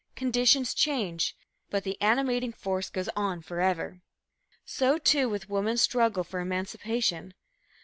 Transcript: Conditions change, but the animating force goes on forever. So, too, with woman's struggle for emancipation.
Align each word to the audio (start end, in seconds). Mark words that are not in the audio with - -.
Conditions 0.15 0.73
change, 0.73 1.35
but 1.69 1.83
the 1.83 2.01
animating 2.01 2.51
force 2.51 2.89
goes 2.89 3.07
on 3.15 3.43
forever. 3.43 4.01
So, 4.65 4.97
too, 4.97 5.29
with 5.29 5.47
woman's 5.47 5.83
struggle 5.83 6.23
for 6.23 6.39
emancipation. 6.39 7.35